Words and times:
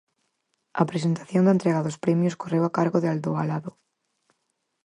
A 0.81 0.83
presentación 0.91 1.43
da 1.45 1.53
entrega 1.57 1.85
dos 1.85 1.99
premios 2.03 2.37
correu 2.41 2.63
a 2.65 2.73
cargo 2.77 2.97
de 3.01 3.07
Aldaolado. 3.09 3.71